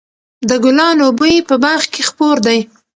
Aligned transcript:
د 0.49 0.51
ګلانو 0.63 1.05
بوی 1.19 1.35
په 1.47 1.55
باغ 1.63 1.81
کې 1.93 2.01
خپور 2.09 2.37
دی. 2.45 2.59